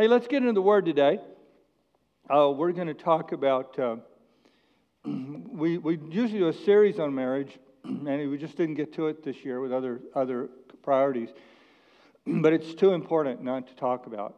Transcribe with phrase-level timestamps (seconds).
[0.00, 1.18] Hey, let's get into the word today.
[2.30, 3.96] Uh, we're going to talk about, uh,
[5.04, 9.24] we, we usually do a series on marriage, and we just didn't get to it
[9.24, 10.50] this year with other, other
[10.84, 11.30] priorities.
[12.26, 14.36] But it's too important not to talk about.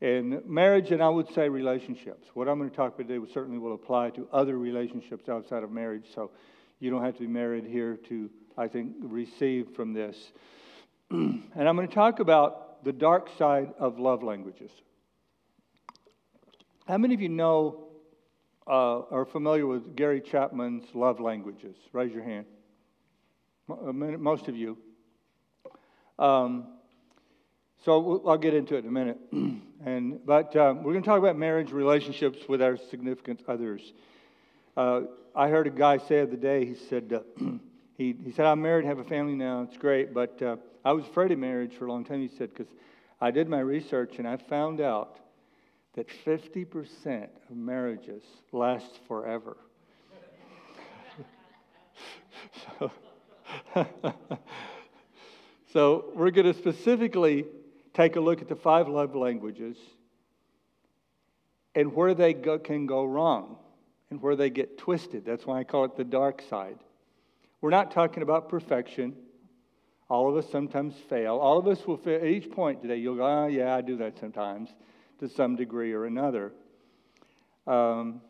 [0.00, 2.28] And marriage, and I would say relationships.
[2.34, 5.72] What I'm going to talk about today certainly will apply to other relationships outside of
[5.72, 6.04] marriage.
[6.14, 6.30] So
[6.78, 10.30] you don't have to be married here to, I think, receive from this.
[11.10, 14.70] and I'm going to talk about the dark side of love languages.
[16.86, 17.86] How many of you know
[18.66, 21.76] uh, are familiar with Gary Chapman's love languages?
[21.92, 22.44] Raise your hand.
[23.66, 24.76] Most of you.
[26.18, 26.66] Um,
[27.84, 29.18] so I'll get into it in a minute.
[29.84, 33.92] and, but um, we're going to talk about marriage relationships with our significant others.
[34.76, 35.02] Uh,
[35.34, 37.44] I heard a guy say the other day, he said, uh,
[37.96, 41.04] he, he said, I'm married, have a family now, it's great, but uh, I was
[41.04, 42.72] afraid of marriage for a long time, he said, because
[43.20, 45.18] I did my research and I found out
[45.94, 49.56] that 50% of marriages last forever.
[52.78, 52.90] so,
[55.72, 57.46] so, we're going to specifically
[57.94, 59.76] take a look at the five love languages
[61.74, 63.56] and where they go, can go wrong
[64.10, 65.24] and where they get twisted.
[65.24, 66.78] That's why I call it the dark side.
[67.60, 69.16] We're not talking about perfection.
[70.08, 71.36] All of us sometimes fail.
[71.36, 72.20] All of us will fail.
[72.20, 74.68] At each point today, you'll go, oh, yeah, I do that sometimes
[75.20, 76.52] to some degree or another.
[77.66, 78.20] Um,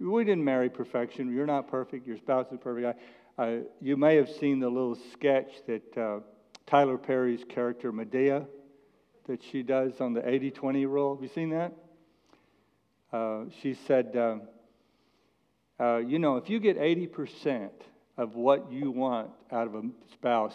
[0.00, 1.32] we didn't marry perfection.
[1.32, 2.06] You're not perfect.
[2.06, 2.98] Your spouse is perfect.
[3.38, 6.20] I, uh, you may have seen the little sketch that uh,
[6.66, 8.46] Tyler Perry's character, Madea,
[9.26, 11.14] that she does on the 80 20 rule.
[11.14, 11.72] Have you seen that?
[13.12, 14.38] Uh, she said, uh,
[15.80, 17.70] uh, You know, if you get 80%
[18.16, 20.54] of what you want out of a spouse,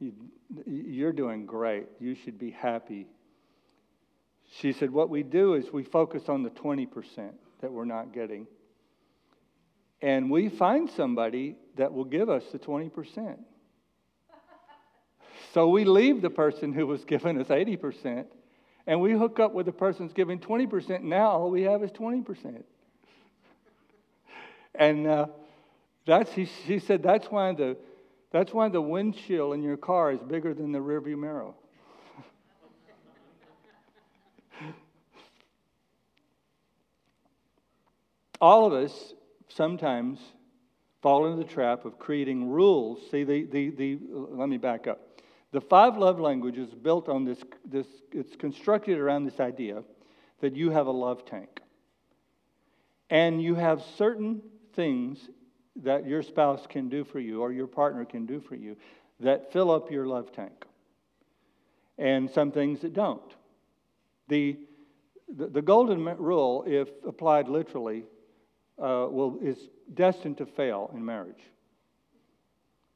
[0.00, 1.86] you, are doing great.
[1.98, 3.06] You should be happy.
[4.60, 6.88] She said, What we do is we focus on the 20%
[7.60, 8.46] that we're not getting.
[10.00, 13.36] And we find somebody that will give us the 20%.
[15.52, 18.26] So we leave the person who was giving us 80%
[18.86, 21.02] and we hook up with the person who's giving 20%.
[21.02, 22.62] Now all we have is 20%.
[24.74, 25.26] And uh,
[26.06, 27.76] that's, he, she said, that's why the
[28.30, 31.52] that's why the windshield in your car is bigger than the rearview mirror.
[38.40, 39.14] All of us
[39.48, 40.20] sometimes
[41.00, 42.98] fall into the trap of creating rules.
[43.10, 45.00] See, the, the, the, let me back up.
[45.52, 49.82] The five love languages built on this, this, it's constructed around this idea
[50.40, 51.60] that you have a love tank.
[53.08, 54.42] And you have certain
[54.74, 55.30] things
[55.82, 58.76] that your spouse can do for you or your partner can do for you
[59.20, 60.64] that fill up your love tank,
[61.98, 63.34] and some things that don't.
[64.28, 64.56] The,
[65.36, 68.04] the, the golden rule, if applied literally,
[68.78, 69.58] uh, will, is
[69.94, 71.42] destined to fail in marriage.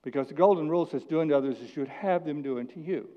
[0.03, 2.81] Because the golden rule says, do unto others as you would have them do unto
[2.81, 3.09] you.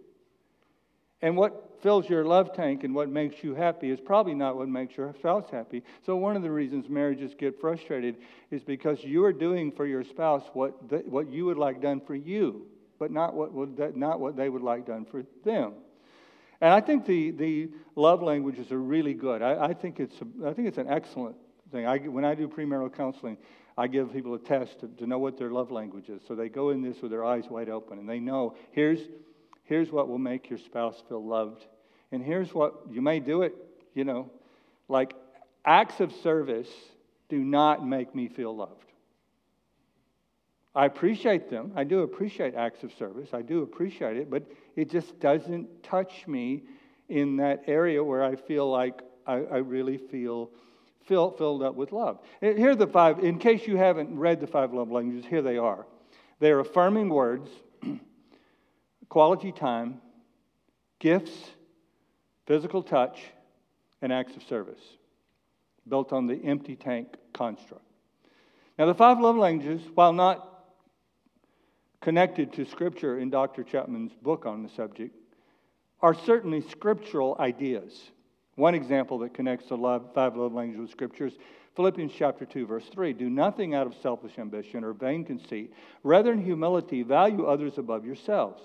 [1.26, 4.70] And what fills your love tank and what makes you happy is probably not what
[4.70, 5.82] makes your spouse happy.
[6.06, 8.18] So, one of the reasons marriages get frustrated
[8.52, 12.00] is because you are doing for your spouse what, the, what you would like done
[12.00, 12.68] for you,
[13.00, 15.74] but not what, would, not what they would like done for them.
[16.62, 19.42] And I think the, the love languages are really good.
[19.42, 21.38] I, I think, it's a, I think it's an excellent
[21.72, 21.88] thing.
[21.88, 23.40] I, when I do premarital counseling,
[23.80, 26.22] I give people a test to, to know what their love language is.
[26.28, 29.00] So they go in this with their eyes wide open and they know here's
[29.66, 31.66] here's what will make your spouse feel loved.
[32.12, 33.54] And here's what you may do it,
[33.94, 34.32] you know,
[34.88, 35.14] like
[35.66, 36.70] acts of service
[37.30, 38.86] do not make me feel loved.
[40.76, 41.72] I appreciate them.
[41.76, 43.30] I do appreciate acts of service.
[43.34, 44.44] I do appreciate it, but
[44.76, 46.64] it just doesn't touch me
[47.08, 50.52] in that area where I feel like I, I really feel
[51.06, 52.20] fill, filled up with love.
[52.42, 55.58] Here are the five, in case you haven't read the five love languages, here they
[55.58, 55.86] are.
[56.40, 57.50] They're affirming words,
[59.10, 60.02] quality time,
[61.00, 61.52] gifts,
[62.46, 63.22] physical touch,
[64.02, 64.82] and acts of service,
[65.88, 67.84] built on the empty tank construct.
[68.78, 70.64] Now, the five love languages, while not
[72.02, 73.64] connected to Scripture in Dr.
[73.64, 75.16] Chapman's book on the subject,
[76.02, 78.12] are certainly scriptural ideas.
[78.56, 81.34] One example that connects the love, five love languages with Scripture is
[81.76, 83.14] Philippians chapter 2, verse 3.
[83.14, 85.74] Do nothing out of selfish ambition or vain conceit.
[86.04, 88.62] Rather, in humility, value others above yourselves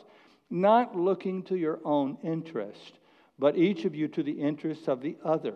[0.51, 2.99] not looking to your own interest,
[3.39, 5.55] but each of you to the interests of the other.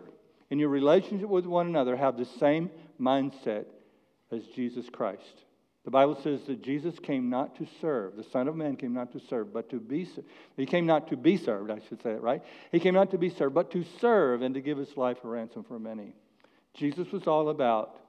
[0.49, 2.69] In your relationship with one another, have the same
[2.99, 3.65] mindset
[4.31, 5.43] as Jesus Christ.
[5.83, 8.15] The Bible says that Jesus came not to serve.
[8.15, 10.27] The Son of Man came not to serve, but to be served.
[10.57, 12.41] He came not to be served, I should say it right.
[12.71, 15.27] He came not to be served, but to serve and to give his life a
[15.27, 16.15] ransom for many.
[16.73, 17.99] Jesus was all about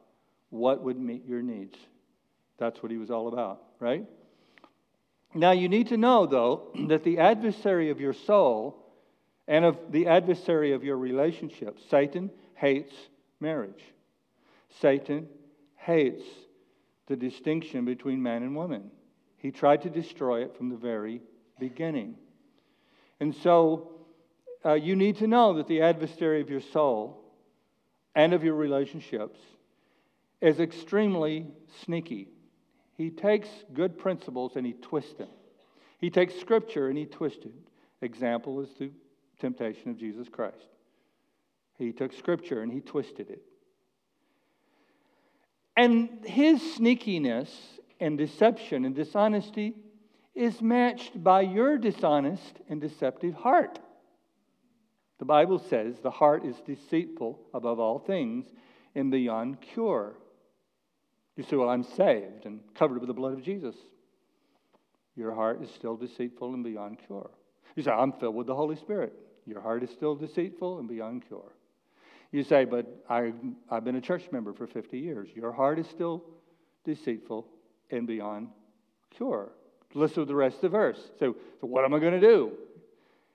[0.49, 1.77] what would meet your needs.
[2.59, 4.07] That's what he was all about, right?
[5.35, 8.83] Now, you need to know, though, that the adversary of your soul
[9.49, 12.95] and of the adversary of your relationship, Satan hates
[13.41, 13.85] marriage.
[14.81, 15.29] Satan
[15.77, 16.23] hates
[17.07, 18.91] the distinction between man and woman.
[19.37, 21.21] He tried to destroy it from the very
[21.61, 22.17] beginning.
[23.21, 23.93] And so
[24.65, 27.23] uh, you need to know that the adversary of your soul
[28.15, 29.39] and of your relationships
[30.41, 31.47] is extremely
[31.85, 32.29] sneaky.
[32.97, 35.29] He takes good principles and he twists them.
[35.99, 37.53] He takes scripture and he twists it.
[38.03, 38.91] Example is the
[39.41, 40.69] temptation of Jesus Christ.
[41.79, 43.43] He took scripture and he twisted it.
[45.77, 47.51] And his sneakiness
[48.01, 49.75] and deception and dishonesty
[50.35, 53.79] is matched by your dishonest and deceptive heart.
[55.19, 58.47] The Bible says the heart is deceitful above all things
[58.95, 60.15] and beyond cure.
[61.37, 63.77] You say, Well, I'm saved and covered with the blood of Jesus.
[65.17, 67.31] Your heart is still deceitful and beyond cure.
[67.75, 69.15] You say, I'm filled with the Holy Spirit.
[69.47, 71.53] Your heart is still deceitful and beyond cure.
[72.33, 73.33] You say, but I,
[73.71, 75.29] I've been a church member for 50 years.
[75.35, 76.25] Your heart is still
[76.85, 77.47] deceitful
[77.91, 78.49] and beyond
[79.11, 79.53] cure.
[79.95, 81.01] Listen to the rest of the verse.
[81.19, 82.53] So, so what am I going to do?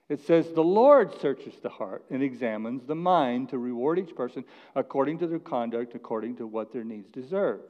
[0.08, 4.44] It says, The Lord searches the heart and examines the mind to reward each person
[4.74, 7.60] according to their conduct, according to what their needs deserve.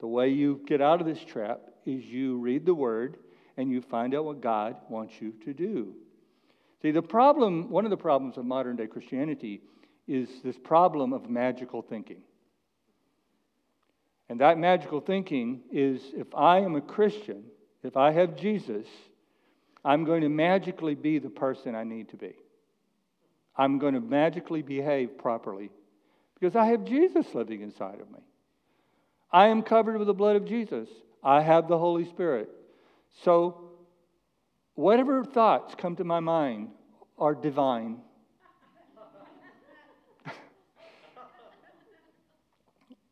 [0.00, 3.18] The way you get out of this trap is you read the word
[3.56, 5.94] and you find out what God wants you to do.
[6.82, 9.60] See, the problem, one of the problems of modern day Christianity
[10.08, 12.22] is this problem of magical thinking.
[14.30, 17.44] And that magical thinking is if I am a Christian,
[17.82, 18.86] if I have Jesus,
[19.84, 22.34] I'm going to magically be the person I need to be.
[23.56, 25.70] I'm going to magically behave properly
[26.38, 28.20] because I have Jesus living inside of me.
[29.32, 30.88] I am covered with the blood of Jesus.
[31.22, 32.48] I have the Holy Spirit.
[33.22, 33.70] So,
[34.74, 36.70] whatever thoughts come to my mind
[37.18, 37.98] are divine.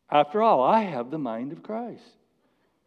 [0.09, 2.03] After all, I have the mind of Christ.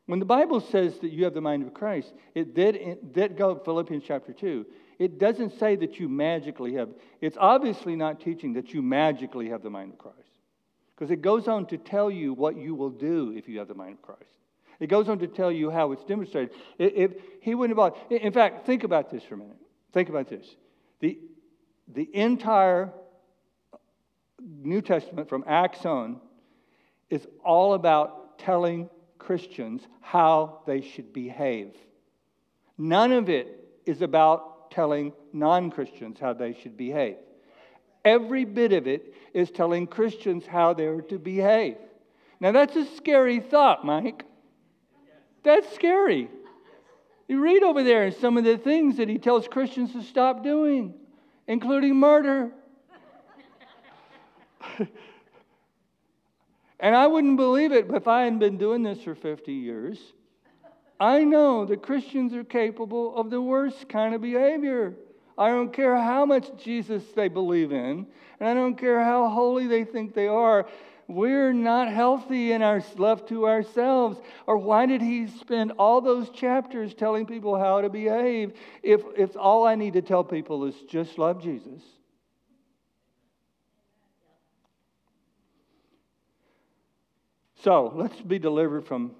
[0.07, 3.55] When the Bible says that you have the mind of Christ, it did, did go
[3.55, 4.67] Philippians chapter 2.
[4.99, 6.91] It doesn't say that you magically have,
[7.21, 10.32] it's obviously not teaching that you magically have the mind of Christ.
[11.03, 13.75] Because it goes on to tell you what you will do if you have the
[13.75, 14.39] mind of Christ.
[14.79, 16.55] It goes on to tell you how it's demonstrated.
[16.79, 19.57] If he wouldn't have, in fact, think about this for a minute.
[19.93, 20.47] Think about this.
[21.01, 21.19] The,
[21.93, 22.93] the entire
[24.41, 26.21] New Testament from Acts on
[27.11, 28.89] is all about telling
[29.19, 31.75] Christians how they should behave.
[32.79, 33.49] None of it
[33.87, 37.17] is about telling non Christians how they should behave.
[38.05, 41.77] Every bit of it is telling Christians how they're to behave.
[42.41, 44.25] Now, that's a scary thought, Mike.
[45.43, 46.29] That's scary.
[47.29, 50.95] You read over there some of the things that he tells Christians to stop doing,
[51.47, 52.51] including murder.
[56.83, 60.01] And I wouldn't believe it if I hadn't been doing this for 50 years.
[60.99, 64.95] I know that Christians are capable of the worst kind of behavior.
[65.37, 68.07] I don't care how much Jesus they believe in,
[68.39, 70.67] and I don't care how holy they think they are.
[71.09, 74.21] We're not healthy in our left to ourselves.
[74.47, 78.53] Or why did he spend all those chapters telling people how to behave
[78.83, 81.83] if, if all I need to tell people is just love Jesus?
[87.63, 89.13] So let's be delivered from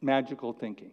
[0.00, 0.90] magical thinking.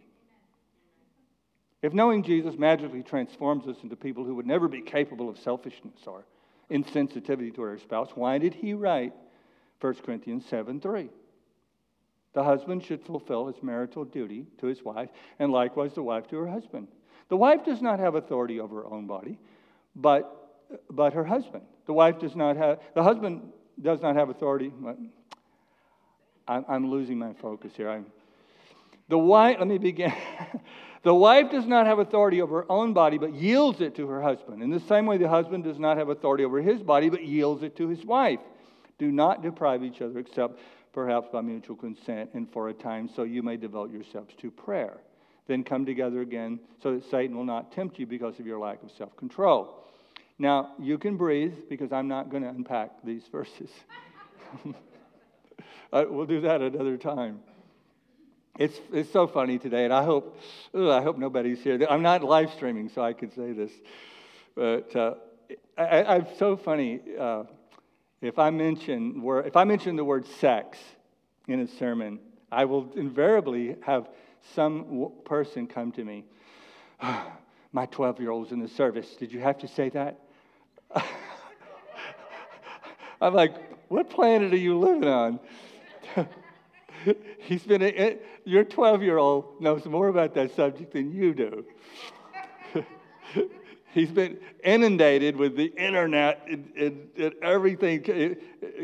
[1.82, 6.00] If knowing Jesus magically transforms us into people who would never be capable of selfishness
[6.06, 6.24] or
[6.70, 9.12] insensitivity to our spouse, why did he write
[9.80, 11.08] 1 Corinthians 7 3?
[12.34, 15.08] The husband should fulfill his marital duty to his wife,
[15.38, 16.88] and likewise the wife to her husband.
[17.28, 19.38] The wife does not have authority over her own body,
[19.94, 21.64] but, but her husband.
[21.86, 24.72] The wife does not have, the husband does not have authority.
[26.46, 27.88] I'm, I'm losing my focus here.
[27.88, 28.06] I'm,
[29.08, 30.12] the wife, let me begin.
[31.02, 34.20] the wife does not have authority over her own body, but yields it to her
[34.20, 34.62] husband.
[34.62, 37.62] In the same way, the husband does not have authority over his body, but yields
[37.62, 38.40] it to his wife.
[38.98, 40.58] Do not deprive each other except
[40.92, 44.98] perhaps by mutual consent and for a time, so you may devote yourselves to prayer.
[45.46, 48.82] Then come together again so that Satan will not tempt you because of your lack
[48.82, 49.84] of self control.
[50.38, 53.70] Now, you can breathe because I'm not going to unpack these verses.
[55.90, 57.40] Uh, we'll do that another time.
[58.58, 60.36] It's, it's so funny today, and I hope,
[60.74, 61.78] ugh, I hope nobody's here.
[61.88, 63.70] I'm not live streaming, so I can say this.
[64.56, 65.14] But uh,
[65.76, 66.98] I, am so funny.
[67.16, 67.44] Uh,
[68.20, 70.76] if I mention if I mention the word sex
[71.46, 72.18] in a sermon,
[72.50, 74.08] I will invariably have
[74.56, 76.24] some person come to me.
[77.72, 79.14] My 12 year old's in the service.
[79.20, 80.18] Did you have to say that?
[83.20, 83.54] I'm like,
[83.88, 85.38] what planet are you living on?
[87.38, 88.14] He's been, a, eh,
[88.44, 91.64] your 12 year old knows more about that subject than you do.
[93.92, 98.04] He's been inundated with the internet and, and, and, everything.
[98.08, 98.34] Eh,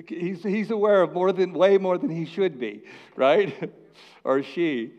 [0.08, 2.82] he's, he's aware of more than, way more than he should be,
[3.14, 3.72] right?
[4.24, 4.92] or she.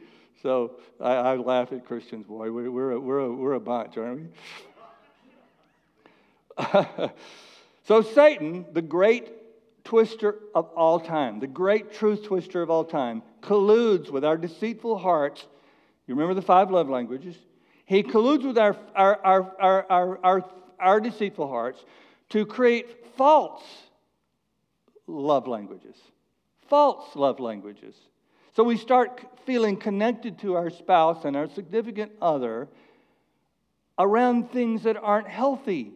[0.44, 2.52] So I, I, laugh at Christians, boy.
[2.52, 4.30] We're, we're, a, we're, a, we're a bunch, aren't
[6.62, 7.10] we?
[7.88, 9.35] so Satan, the great
[9.86, 14.98] twister of all time, the great truth twister of all time, colludes with our deceitful
[14.98, 15.46] hearts.
[16.08, 17.38] You remember the five love languages?
[17.86, 20.46] He colludes with our, our, our, our, our,
[20.80, 21.86] our, deceitful hearts
[22.30, 23.64] to create false
[25.06, 25.96] love languages.
[26.68, 27.96] False love languages.
[28.56, 32.68] So we start feeling connected to our spouse and our significant other
[34.00, 35.94] around things that aren't healthy.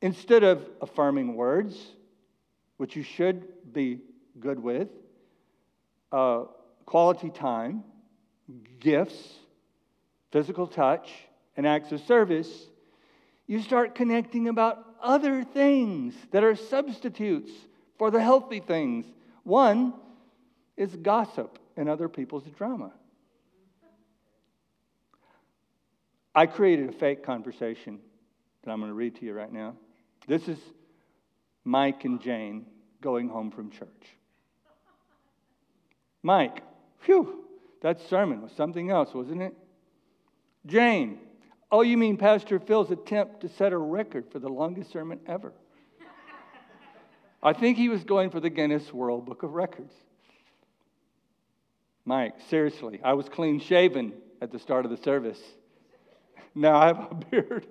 [0.00, 1.76] Instead of affirming words,
[2.84, 3.98] which you should be
[4.38, 4.88] good with,
[6.12, 6.44] uh,
[6.84, 7.82] quality time,
[8.78, 9.36] gifts,
[10.30, 11.10] physical touch,
[11.56, 12.68] and acts of service,
[13.46, 17.50] you start connecting about other things that are substitutes
[17.96, 19.06] for the healthy things.
[19.44, 19.94] One
[20.76, 22.92] is gossip and other people's drama.
[26.34, 27.98] I created a fake conversation
[28.62, 29.74] that I'm going to read to you right now.
[30.26, 30.58] This is
[31.64, 32.66] Mike and Jane
[33.04, 34.16] going home from church.
[36.22, 36.62] Mike,
[37.02, 37.44] phew,
[37.82, 39.54] that sermon was something else, wasn't it?
[40.64, 41.18] Jane,
[41.70, 45.52] oh, you mean Pastor Phil's attempt to set a record for the longest sermon ever?
[47.42, 49.92] I think he was going for the Guinness World Book of Records.
[52.06, 55.40] Mike, seriously, I was clean shaven at the start of the service.
[56.54, 57.66] Now I have a beard.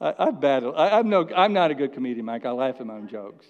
[0.00, 0.74] I, I battle.
[0.76, 2.46] I, am no, I'm not a good comedian, Mike.
[2.46, 3.46] I laugh at my own jokes.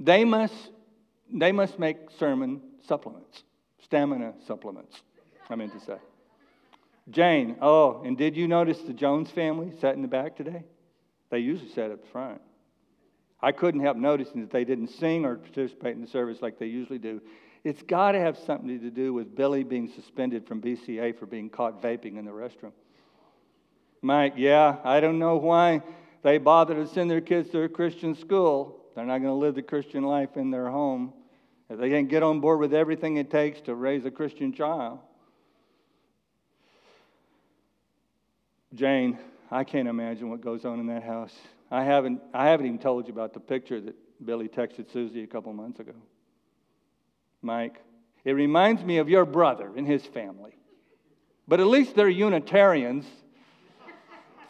[0.00, 0.54] They must,
[1.32, 3.42] they must make sermon supplements,
[3.82, 5.00] stamina supplements,
[5.50, 5.98] I meant to say.
[7.10, 10.62] Jane, oh, and did you notice the Jones family sat in the back today?
[11.30, 12.40] They usually sat up front.
[13.40, 16.66] I couldn't help noticing that they didn't sing or participate in the service like they
[16.66, 17.20] usually do.
[17.64, 21.48] It's got to have something to do with Billy being suspended from BCA for being
[21.48, 22.72] caught vaping in the restroom.
[24.02, 25.82] Mike, yeah, I don't know why
[26.22, 28.77] they bother to send their kids to a Christian school.
[28.98, 31.12] They're not going to live the Christian life in their home.
[31.70, 34.98] If they can't get on board with everything it takes to raise a Christian child.
[38.74, 39.16] Jane,
[39.52, 41.32] I can't imagine what goes on in that house.
[41.70, 43.94] I haven't, I haven't even told you about the picture that
[44.26, 45.94] Billy texted Susie a couple months ago.
[47.40, 47.80] Mike,
[48.24, 50.56] it reminds me of your brother and his family.
[51.46, 53.06] But at least they're Unitarians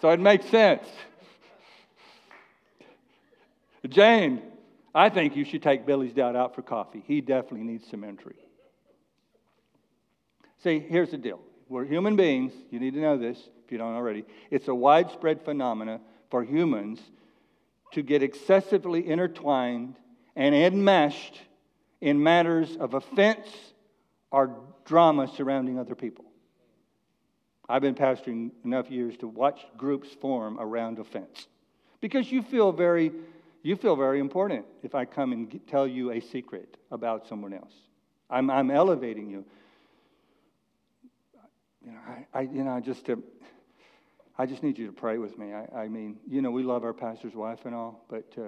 [0.01, 0.87] so it makes sense.
[3.87, 4.43] Jane,
[4.95, 7.03] I think you should take Billy's dad out for coffee.
[7.07, 8.37] He definitely needs some entry.
[10.63, 11.41] See, here's the deal.
[11.69, 12.53] We're human beings.
[12.71, 14.25] You need to know this if you don't already.
[14.51, 17.01] It's a widespread phenomenon for humans
[17.93, 19.97] to get excessively intertwined
[20.35, 21.41] and enmeshed
[22.01, 23.49] in matters of offense
[24.31, 26.25] or drama surrounding other people.
[27.69, 31.47] I've been pastoring enough years to watch groups form around offense
[32.01, 33.13] because you feel very,
[33.69, 37.75] you feel very important if I come and tell you a secret about someone else.
[38.31, 39.45] I'm, I'm elevating you.
[41.85, 43.23] You know, I, I you know, just to,
[44.39, 45.53] I just need you to pray with me.
[45.53, 48.43] I, I mean, you know, we love our pastor's wife and all, but, uh,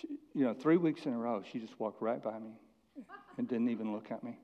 [0.00, 2.50] she, you know, three weeks in a row, she just walked right by me
[3.38, 4.36] and didn't even look at me.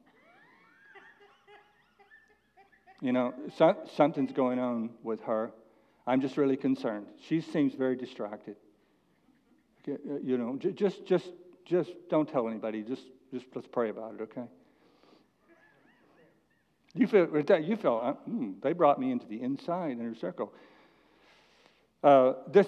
[3.00, 5.50] You know, so, something's going on with her.
[6.06, 7.06] I'm just really concerned.
[7.28, 8.56] She seems very distracted.
[9.88, 11.30] Uh, you know, just, just,
[11.64, 12.82] just don't tell anybody.
[12.82, 14.44] Just, just let's pray about it, okay?
[16.94, 17.26] You feel,
[17.60, 20.52] you feel mm, they brought me into the inside inner circle.
[22.02, 22.66] Uh, this,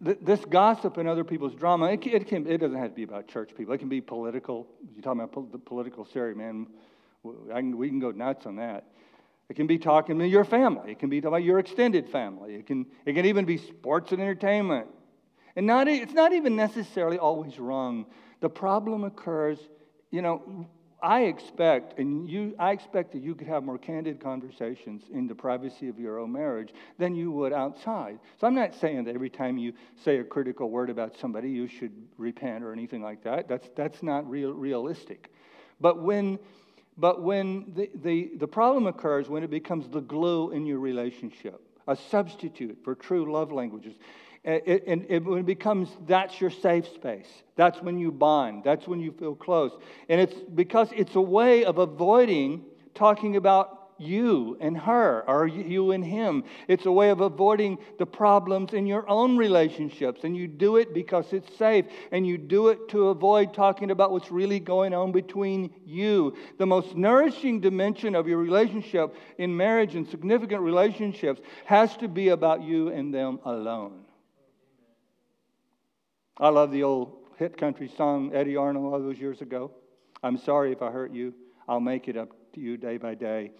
[0.00, 3.26] this gossip and other people's drama, it, it, can, it doesn't have to be about
[3.26, 3.72] church people.
[3.74, 4.66] It can be political.
[4.94, 6.66] You're talking about the political series, man.
[7.50, 8.84] Can, we can go nuts on that.
[9.48, 10.92] It can be talking to your family.
[10.92, 12.54] It can be about your extended family.
[12.54, 14.88] It can, it can even be sports and entertainment.
[15.56, 18.06] And not, it's not even necessarily always wrong.
[18.40, 19.58] The problem occurs,
[20.10, 20.66] you know,
[21.02, 25.34] I expect, and you, I expect that you could have more candid conversations in the
[25.34, 28.18] privacy of your own marriage than you would outside.
[28.40, 31.68] So I'm not saying that every time you say a critical word about somebody, you
[31.68, 33.48] should repent or anything like that.
[33.48, 35.30] That's, that's not real, realistic.
[35.78, 36.38] But when,
[36.96, 41.60] but when the, the, the problem occurs when it becomes the glue in your relationship,
[41.88, 43.94] a substitute for true love languages.
[44.44, 47.28] And it, it, it, becomes that's your safe space.
[47.56, 48.62] That's when you bond.
[48.62, 49.72] That's when you feel close.
[50.08, 55.92] And it's because it's a way of avoiding talking about you and her or you
[55.92, 56.44] and him.
[56.68, 60.24] It's a way of avoiding the problems in your own relationships.
[60.24, 61.86] And you do it because it's safe.
[62.12, 66.36] And you do it to avoid talking about what's really going on between you.
[66.58, 72.28] The most nourishing dimension of your relationship in marriage and significant relationships has to be
[72.28, 74.04] about you and them alone.
[76.36, 79.70] I love the old hit country song, Eddy Arnold, all those years ago.
[80.22, 81.34] I'm sorry if I hurt you.
[81.68, 83.52] I'll make it up to you day by day.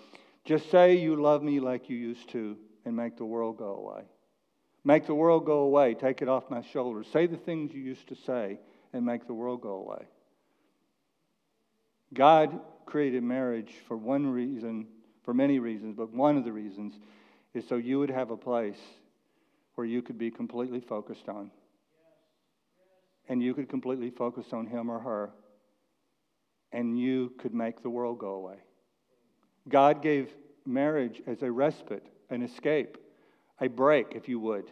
[0.44, 4.02] Just say you love me like you used to and make the world go away.
[4.84, 5.94] Make the world go away.
[5.94, 7.06] Take it off my shoulders.
[7.12, 8.58] Say the things you used to say
[8.92, 10.06] and make the world go away.
[12.12, 14.86] God created marriage for one reason,
[15.22, 16.94] for many reasons, but one of the reasons
[17.54, 18.78] is so you would have a place
[19.74, 21.50] where you could be completely focused on.
[23.28, 25.30] And you could completely focus on him or her.
[26.72, 28.58] And you could make the world go away.
[29.68, 30.30] God gave
[30.66, 32.98] marriage as a respite, an escape,
[33.60, 34.70] a break, if you would.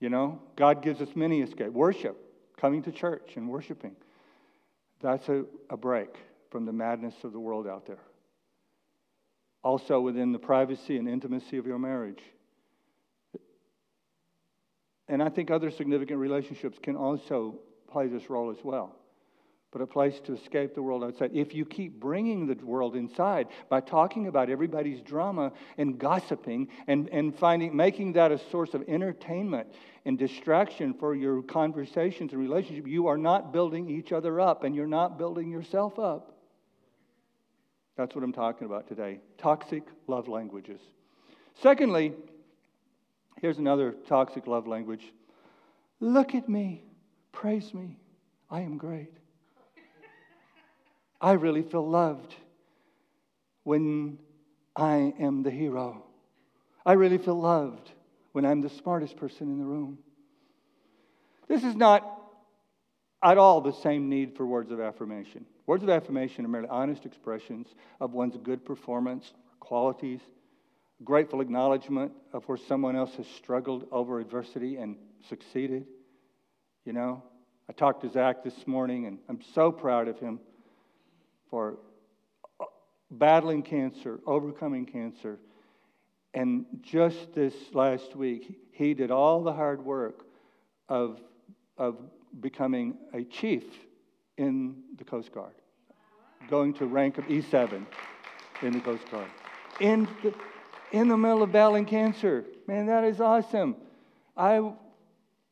[0.00, 1.72] You know, God gives us many escape.
[1.72, 2.16] Worship,
[2.56, 3.96] coming to church and worshiping.
[5.00, 6.16] That's a, a break
[6.50, 8.02] from the madness of the world out there.
[9.62, 12.22] Also, within the privacy and intimacy of your marriage.
[15.08, 17.58] And I think other significant relationships can also
[17.90, 18.94] play this role as well
[19.70, 21.30] but a place to escape the world outside.
[21.34, 27.08] If you keep bringing the world inside by talking about everybody's drama and gossiping and,
[27.10, 29.68] and finding, making that a source of entertainment
[30.06, 34.74] and distraction for your conversations and relationships, you are not building each other up and
[34.74, 36.34] you're not building yourself up.
[37.96, 40.80] That's what I'm talking about today toxic love languages.
[41.60, 42.14] Secondly,
[43.42, 45.12] here's another toxic love language
[46.00, 46.84] look at me,
[47.32, 47.98] praise me,
[48.50, 49.10] I am great.
[51.20, 52.34] I really feel loved
[53.64, 54.18] when
[54.76, 56.04] I am the hero.
[56.86, 57.90] I really feel loved
[58.32, 59.98] when I'm the smartest person in the room.
[61.48, 62.14] This is not
[63.22, 65.44] at all the same need for words of affirmation.
[65.66, 67.66] Words of affirmation are merely honest expressions
[68.00, 70.20] of one's good performance, qualities,
[71.04, 74.96] grateful acknowledgement of where someone else has struggled over adversity and
[75.28, 75.84] succeeded.
[76.84, 77.22] You know,
[77.68, 80.40] I talked to Zach this morning, and I'm so proud of him
[81.50, 81.78] for
[82.60, 82.64] uh,
[83.10, 85.38] battling cancer, overcoming cancer.
[86.34, 90.26] And just this last week, he did all the hard work
[90.88, 91.20] of,
[91.76, 91.98] of
[92.40, 93.64] becoming a chief
[94.36, 95.54] in the Coast Guard,
[96.48, 97.84] going to rank of E7
[98.62, 99.28] in the Coast Guard.
[99.80, 100.34] In the,
[100.92, 102.44] in the middle of battling cancer.
[102.66, 103.76] Man, that is awesome.
[104.36, 104.72] I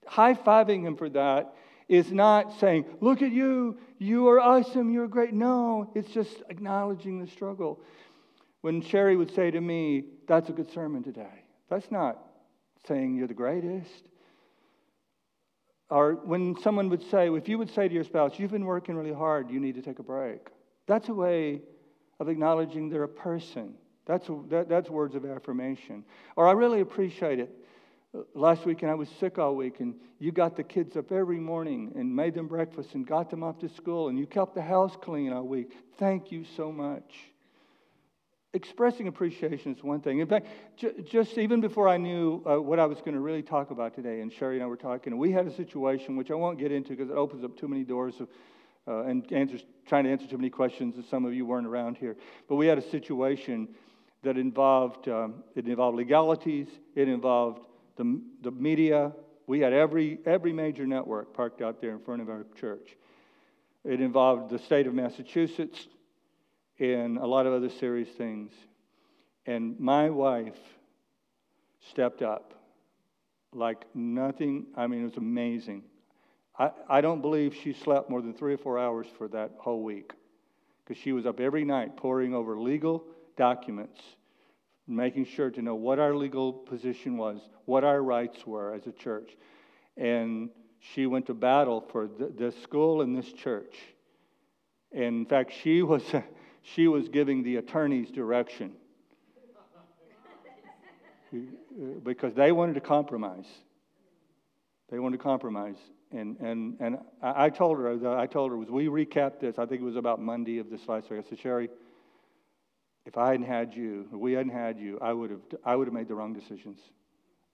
[0.07, 1.55] high fiving him for that
[1.89, 5.33] is not saying, Look at you, you are awesome, you're great.
[5.33, 7.81] No, it's just acknowledging the struggle.
[8.61, 12.19] When Sherry would say to me, That's a good sermon today, that's not
[12.87, 14.09] saying you're the greatest.
[15.89, 18.97] Or when someone would say, if you would say to your spouse, You've been working
[18.97, 20.49] really hard, you need to take a break,
[20.87, 21.63] that's a way
[22.19, 23.75] of acknowledging they're a person.
[24.07, 26.05] That's, that, that's words of affirmation.
[26.37, 27.51] Or I really appreciate it
[28.35, 31.93] last weekend I was sick all week, and you got the kids up every morning
[31.97, 34.97] and made them breakfast and got them off to school, and you kept the house
[35.01, 35.73] clean all week.
[35.99, 37.15] Thank you so much.
[38.55, 40.21] Expressing appreciation is one thing.
[40.21, 40.47] In fact,
[41.05, 44.21] just even before I knew uh, what I was going to really talk about today,
[44.21, 46.73] and Sherry and I were talking, and we had a situation which I won't get
[46.73, 48.29] into because it opens up too many doors of,
[48.89, 51.99] uh, and answers, trying to answer too many questions that some of you weren't around
[51.99, 52.17] here.
[52.49, 53.69] But we had a situation
[54.23, 57.61] that involved um, it involved legalities, it involved
[57.97, 59.13] the, the media.
[59.47, 62.97] We had every, every major network parked out there in front of our church.
[63.85, 65.87] It involved the state of Massachusetts
[66.79, 68.53] and a lot of other serious things.
[69.47, 70.59] And my wife
[71.91, 72.55] stepped up
[73.53, 74.67] like nothing.
[74.77, 75.85] I mean, it was amazing.
[76.59, 79.83] I, I don't believe she slept more than three or four hours for that whole
[79.83, 80.13] week
[80.85, 83.05] because she was up every night poring over legal
[83.37, 84.01] documents
[84.87, 88.93] making sure to know what our legal position was, what our rights were as a
[88.93, 89.37] church.
[89.97, 93.75] And she went to battle for th- this school and this church.
[94.93, 96.03] And in fact, she was,
[96.63, 98.73] she was giving the attorneys direction
[102.05, 103.47] because they wanted to compromise.
[104.91, 105.77] They wanted to compromise.
[106.13, 109.83] And, and, and I told her, I told her, was we recap this, I think
[109.83, 111.25] it was about Monday of this last week.
[111.25, 111.69] I said, Sherry,
[113.07, 115.87] if I hadn't had you, if we hadn't had you, I would have, I would
[115.87, 116.79] have made the wrong decisions.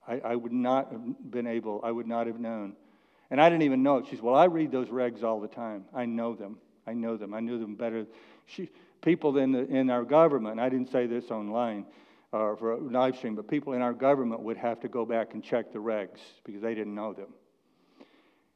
[0.09, 2.75] I, I would not have been able, I would not have known.
[3.31, 4.07] And I didn't even know it.
[4.07, 5.85] She said, Well, I read those regs all the time.
[5.95, 6.59] I know them.
[6.87, 7.33] I know them.
[7.35, 8.07] I knew them better.
[8.47, 8.69] She,
[9.03, 11.87] people in, the, in our government, I didn't say this online
[12.33, 15.05] or uh, for a live stream, but people in our government would have to go
[15.05, 17.29] back and check the regs because they didn't know them.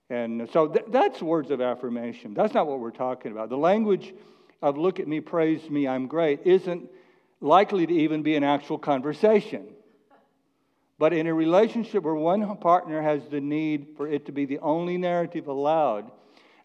[0.09, 2.33] And so th- that's words of affirmation.
[2.33, 3.51] That's not what we're talking about.
[3.51, 4.15] The language
[4.63, 6.89] of look at me, praise me, I'm great isn't
[7.41, 9.67] likely to even be an actual conversation.
[10.99, 14.59] But in a relationship where one partner has the need for it to be the
[14.61, 16.11] only narrative allowed,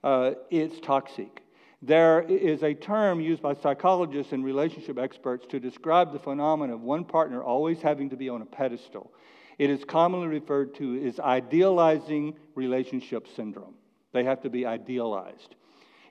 [0.04, 1.42] uh, it's toxic.
[1.82, 6.82] There is a term used by psychologists and relationship experts to describe the phenomenon of
[6.82, 9.12] one partner always having to be on a pedestal.
[9.58, 13.74] It is commonly referred to as idealizing relationship syndrome.
[14.14, 15.56] They have to be idealized.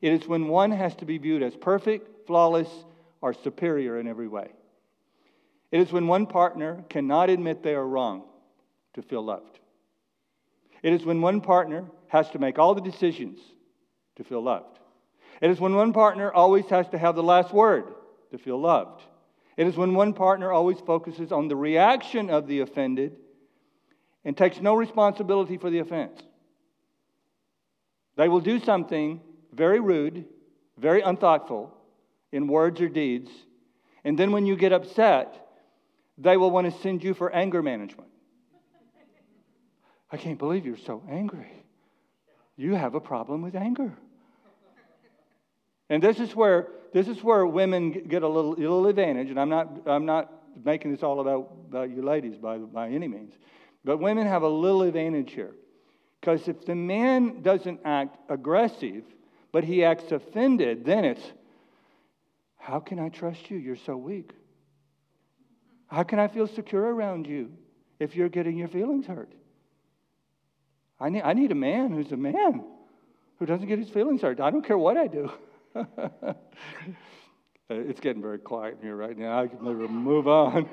[0.00, 2.68] It is when one has to be viewed as perfect, flawless,
[3.20, 4.50] or superior in every way.
[5.70, 8.24] It is when one partner cannot admit they are wrong
[8.94, 9.58] to feel loved.
[10.82, 13.38] It is when one partner has to make all the decisions
[14.16, 14.78] to feel loved.
[15.40, 17.94] It is when one partner always has to have the last word
[18.30, 19.02] to feel loved.
[19.56, 23.16] It is when one partner always focuses on the reaction of the offended
[24.24, 26.20] and takes no responsibility for the offense.
[28.16, 29.20] They will do something
[29.52, 30.24] very rude,
[30.78, 31.72] very unthoughtful
[32.32, 33.30] in words or deeds,
[34.04, 35.48] and then when you get upset,
[36.16, 38.08] they will want to send you for anger management.
[40.10, 41.64] I can't believe you're so angry.
[42.56, 43.92] You have a problem with anger.
[45.88, 49.38] And this is where this is where women get a little, a little advantage, and
[49.38, 50.32] I'm not I'm not
[50.64, 53.34] making this all about, about you ladies by, by any means.
[53.84, 55.54] But women have a little advantage here.
[56.20, 59.04] Because if the man doesn't act aggressive,
[59.52, 61.22] but he acts offended, then it's,
[62.56, 63.56] how can I trust you?
[63.56, 64.32] You're so weak.
[65.86, 67.50] How can I feel secure around you
[67.98, 69.32] if you're getting your feelings hurt?
[71.00, 72.64] I need, I need a man who's a man
[73.38, 74.38] who doesn't get his feelings hurt.
[74.38, 75.32] I don't care what I do.
[77.70, 79.42] it's getting very quiet here right now.
[79.42, 80.68] I can never move on.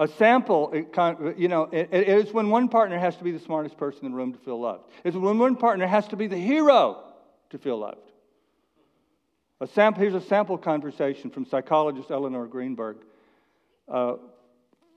[0.00, 0.72] A sample,
[1.36, 4.16] you know, it is when one partner has to be the smartest person in the
[4.16, 4.84] room to feel loved.
[5.04, 7.04] It's when one partner has to be the hero
[7.50, 8.10] to feel loved.
[9.60, 12.96] A sample, here's a sample conversation from psychologist Elinor Greenberg.
[13.86, 14.14] Uh,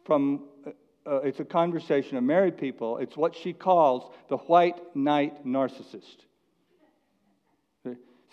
[0.06, 2.98] from, uh, it's a conversation of married people.
[2.98, 6.20] It's what she calls the white knight narcissist.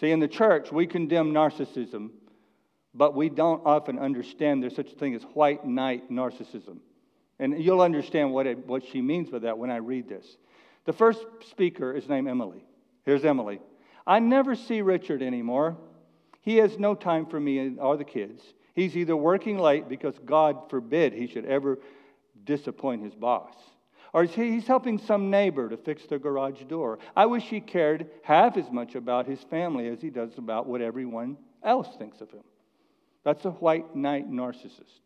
[0.01, 2.11] See, in the church, we condemn narcissism,
[2.95, 6.79] but we don't often understand there's such a thing as white knight narcissism.
[7.39, 10.37] And you'll understand what, it, what she means by that when I read this.
[10.85, 12.65] The first speaker is named Emily.
[13.05, 13.61] Here's Emily.
[14.07, 15.77] I never see Richard anymore.
[16.43, 18.43] He has no time for me or the kids.
[18.75, 21.79] He's either working late because God forbid he should ever
[22.45, 23.55] disappoint his boss,
[24.13, 26.99] or he's helping some neighbor to fix their garage door.
[27.15, 30.81] I wish he cared half as much about his family as he does about what
[30.81, 32.43] everyone else thinks of him.
[33.25, 35.01] That's a white knight narcissist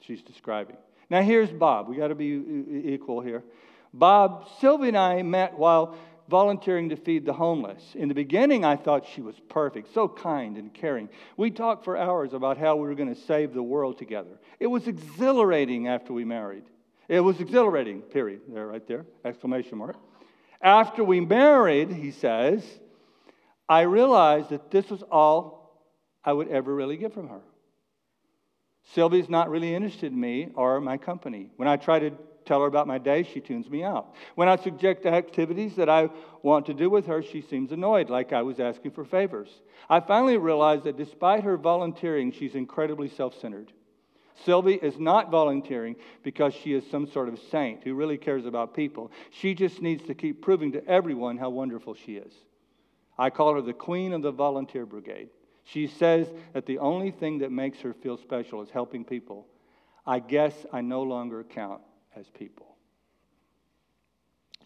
[0.00, 0.76] she's describing.
[1.10, 1.88] Now, here's Bob.
[1.88, 2.42] We got to be
[2.86, 3.42] equal here.
[3.92, 5.96] Bob, Sylvie and I met while
[6.28, 7.82] volunteering to feed the homeless.
[7.94, 11.10] In the beginning, I thought she was perfect, so kind and caring.
[11.36, 14.40] We talked for hours about how we were going to save the world together.
[14.58, 16.64] It was exhilarating after we married.
[17.08, 18.40] It was exhilarating, period.
[18.48, 19.96] There, right there, exclamation mark.
[20.62, 22.64] After we married, he says,
[23.68, 25.63] I realized that this was all
[26.24, 27.42] I would ever really get from her.
[28.92, 31.50] Sylvie's not really interested in me or my company.
[31.56, 32.10] When I try to
[32.44, 34.14] tell her about my day, she tunes me out.
[34.34, 36.10] When I suggest activities that I
[36.42, 39.48] want to do with her, she seems annoyed, like I was asking for favors.
[39.88, 43.72] I finally realized that despite her volunteering, she's incredibly self centered.
[44.44, 48.74] Sylvie is not volunteering because she is some sort of saint who really cares about
[48.74, 49.12] people.
[49.30, 52.32] She just needs to keep proving to everyone how wonderful she is.
[53.16, 55.30] I call her the queen of the volunteer brigade.
[55.64, 59.46] She says that the only thing that makes her feel special is helping people.
[60.06, 61.80] I guess I no longer count
[62.14, 62.76] as people.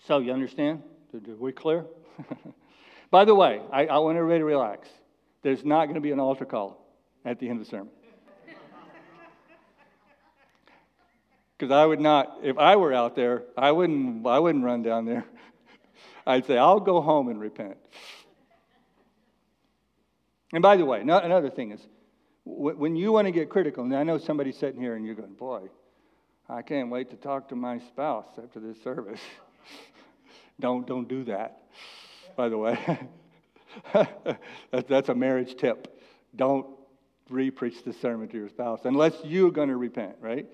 [0.07, 0.83] So, you understand?
[1.15, 1.87] Are we clear?
[3.11, 4.89] By the way, I, I want everybody to relax.
[5.43, 6.85] There's not going to be an altar call
[7.25, 7.93] at the end of the sermon.
[11.57, 15.07] Because I would not, if I were out there, I wouldn't, I wouldn't run down
[15.07, 15.25] there.
[16.27, 17.77] I'd say, I'll go home and repent.
[20.53, 21.81] And by the way, another thing is,
[22.45, 25.35] when you want to get critical, and I know somebody's sitting here and you're going,
[25.35, 25.69] boy,
[26.49, 29.21] I can't wait to talk to my spouse after this service.
[30.61, 31.63] don't, don't do that,
[32.37, 32.99] by the way.
[34.89, 36.01] that's a marriage tip.
[36.35, 36.67] Don't
[37.29, 40.47] re-preach the sermon to your spouse unless you're going to repent, right?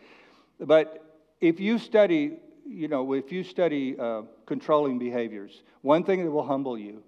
[0.59, 6.31] But if you study, you know, if you study uh, controlling behaviors, one thing that
[6.31, 7.05] will humble you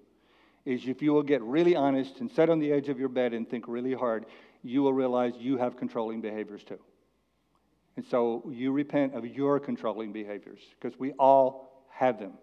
[0.67, 3.33] is if you will get really honest and sit on the edge of your bed
[3.33, 4.25] and think really hard,
[4.63, 6.79] you will realize you have controlling behaviors too.
[7.95, 12.33] And so you repent of your controlling behaviors because we all have them.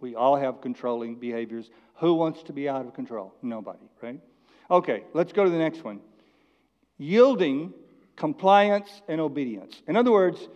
[0.00, 1.68] We all have controlling behaviors.
[1.96, 3.34] Who wants to be out of control?
[3.42, 4.20] Nobody, right?
[4.70, 6.00] Okay, let's go to the next one.
[6.96, 7.74] Yielding,
[8.16, 9.82] compliance, and obedience.
[9.86, 10.48] In other words,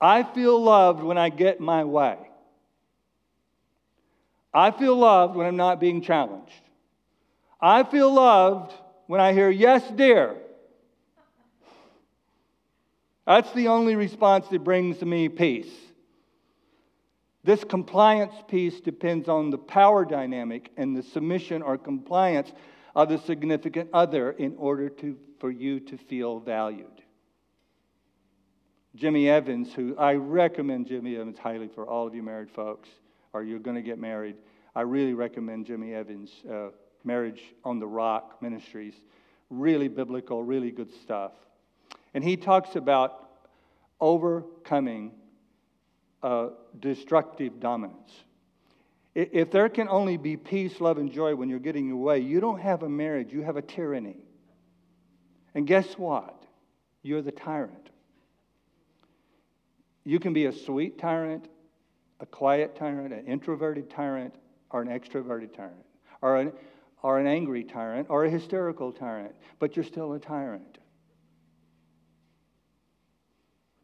[0.00, 2.18] I feel loved when I get my way.
[4.56, 6.62] I feel loved when I'm not being challenged.
[7.60, 8.72] I feel loved
[9.06, 10.34] when I hear, Yes, dear.
[13.26, 15.70] That's the only response that brings me peace.
[17.44, 22.50] This compliance piece depends on the power dynamic and the submission or compliance
[22.94, 27.02] of the significant other in order to, for you to feel valued.
[28.94, 32.88] Jimmy Evans, who I recommend Jimmy Evans highly for all of you married folks,
[33.36, 34.36] or you're going to get married.
[34.74, 36.68] I really recommend Jimmy Evans' uh,
[37.04, 38.94] Marriage on the Rock Ministries.
[39.50, 41.32] Really biblical, really good stuff.
[42.14, 43.30] And he talks about
[44.00, 45.12] overcoming
[46.22, 46.48] uh,
[46.80, 48.10] destructive dominance.
[49.14, 52.40] If there can only be peace, love, and joy when you're getting your way, you
[52.40, 54.18] don't have a marriage, you have a tyranny.
[55.54, 56.42] And guess what?
[57.02, 57.90] You're the tyrant.
[60.04, 61.48] You can be a sweet tyrant,
[62.20, 64.34] a quiet tyrant, an introverted tyrant,
[64.70, 65.84] or an extroverted tyrant,
[66.22, 66.52] or an,
[67.02, 70.78] or an angry tyrant, or a hysterical tyrant, but you're still a tyrant.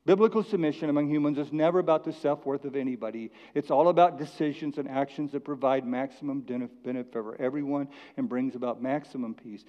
[0.04, 3.30] Biblical submission among humans is never about the self worth of anybody.
[3.54, 8.82] It's all about decisions and actions that provide maximum benefit for everyone and brings about
[8.82, 9.64] maximum peace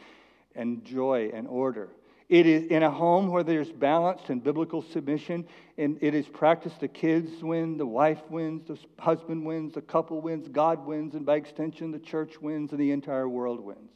[0.56, 1.90] and joy and order.
[2.34, 5.46] It is in a home where there's balance and biblical submission,
[5.78, 6.80] and it is practiced.
[6.80, 11.26] The kids win, the wife wins, the husband wins, the couple wins, God wins, and
[11.26, 13.92] by extension, the church wins, and the entire world wins.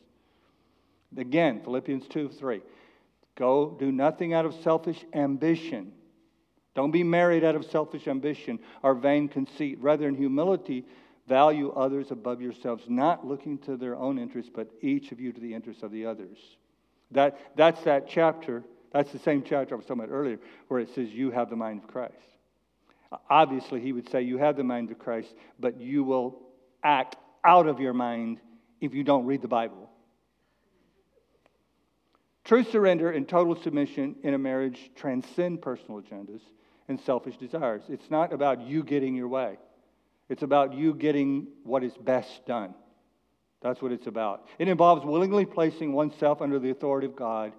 [1.18, 2.62] Again, Philippians 2 3.
[3.36, 5.94] Go do nothing out of selfish ambition
[6.78, 9.80] don't be married out of selfish ambition or vain conceit.
[9.82, 10.86] Rather, in humility,
[11.28, 15.42] value others above yourselves, not looking to their own interests, but each of you to
[15.42, 16.38] the interests of the others.
[17.12, 18.64] That, that's that chapter.
[18.92, 21.56] That's the same chapter I was talking about earlier, where it says, You have the
[21.56, 22.14] mind of Christ.
[23.30, 26.40] Obviously, he would say, You have the mind of Christ, but you will
[26.84, 28.40] act out of your mind
[28.82, 29.90] if you don't read the Bible.
[32.44, 36.40] True surrender and total submission in a marriage transcend personal agendas
[36.88, 37.84] and selfish desires.
[37.90, 39.58] It's not about you getting your way,
[40.30, 42.74] it's about you getting what is best done.
[43.68, 44.48] That's what it's about.
[44.60, 47.54] It involves willingly placing oneself under the authority of God,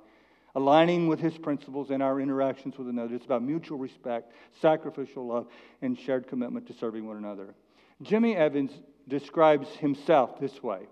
[0.55, 3.14] aligning with His principles in our interactions with another.
[3.14, 5.49] It's about mutual respect, sacrificial love,
[5.83, 7.55] and shared commitment to serving one another.
[8.01, 8.73] Jimmy Evans
[9.09, 10.87] describes himself this way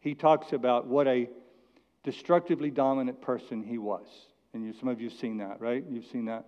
[0.00, 1.28] he talks about what a
[2.04, 4.06] destructively dominant person he was.
[4.54, 5.84] And you, some of you have seen that, right?
[5.88, 6.46] You've seen that.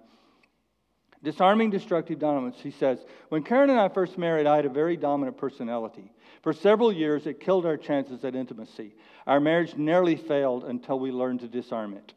[1.22, 4.96] Disarming destructive dominance, he says, When Karen and I first married, I had a very
[4.96, 6.12] dominant personality.
[6.42, 8.94] For several years, it killed our chances at intimacy.
[9.26, 12.14] Our marriage nearly failed until we learned to disarm it.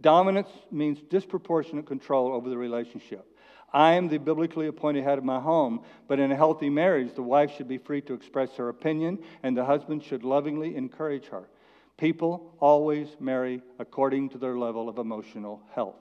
[0.00, 3.26] Dominance means disproportionate control over the relationship.
[3.70, 7.22] I am the biblically appointed head of my home, but in a healthy marriage, the
[7.22, 11.50] wife should be free to express her opinion, and the husband should lovingly encourage her.
[11.98, 15.96] People always marry according to their level of emotional health.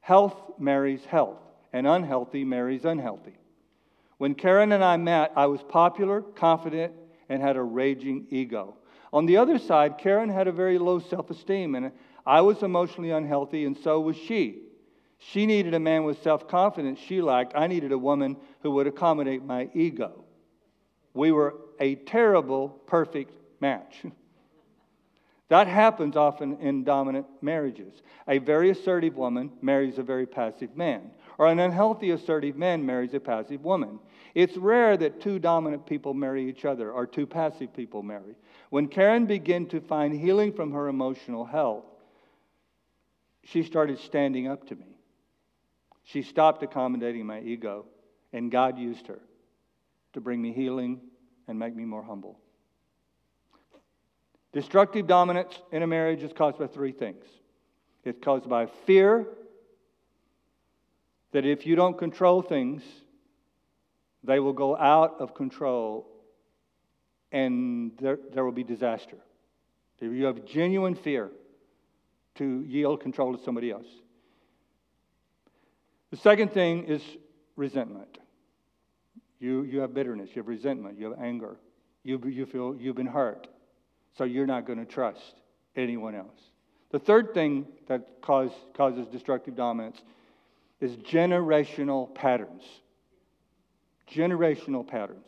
[0.00, 1.38] Health marries health
[1.74, 3.34] and unhealthy marries unhealthy.
[4.18, 6.92] When Karen and I met, I was popular, confident,
[7.28, 8.76] and had a raging ego.
[9.12, 11.90] On the other side, Karen had a very low self esteem, and
[12.24, 14.62] I was emotionally unhealthy, and so was she.
[15.18, 17.54] She needed a man with self confidence she lacked.
[17.56, 20.24] I needed a woman who would accommodate my ego.
[21.12, 24.04] We were a terrible, perfect match.
[25.48, 28.02] That happens often in dominant marriages.
[28.26, 33.14] A very assertive woman marries a very passive man or an unhealthy assertive man marries
[33.14, 33.98] a passive woman.
[34.34, 38.36] It's rare that two dominant people marry each other or two passive people marry.
[38.70, 41.84] When Karen began to find healing from her emotional health,
[43.44, 44.96] she started standing up to me.
[46.04, 47.86] She stopped accommodating my ego,
[48.32, 49.20] and God used her
[50.12, 51.00] to bring me healing
[51.48, 52.38] and make me more humble.
[54.52, 57.24] Destructive dominance in a marriage is caused by three things
[58.04, 59.26] it's caused by fear
[61.34, 62.84] that if you don't control things,
[64.22, 66.06] they will go out of control
[67.32, 69.16] and there, there will be disaster.
[70.00, 71.32] If you have genuine fear
[72.36, 73.88] to yield control to somebody else.
[76.12, 77.02] The second thing is
[77.56, 78.18] resentment.
[79.40, 81.56] You, you have bitterness, you have resentment, you have anger,
[82.04, 83.48] you, you feel you've been hurt,
[84.16, 85.34] so you're not going to trust
[85.74, 86.40] anyone else.
[86.92, 90.00] The third thing that cause, causes destructive dominance
[90.84, 92.62] is generational patterns.
[94.08, 95.26] Generational patterns.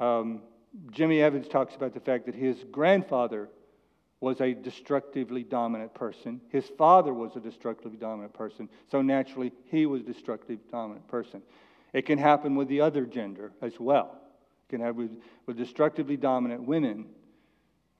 [0.00, 0.42] Um,
[0.90, 3.48] Jimmy Evans talks about the fact that his grandfather
[4.20, 6.40] was a destructively dominant person.
[6.48, 8.68] His father was a destructively dominant person.
[8.90, 11.40] So naturally, he was a destructively dominant person.
[11.92, 14.18] It can happen with the other gender as well.
[14.68, 17.06] It can happen with, with destructively dominant women,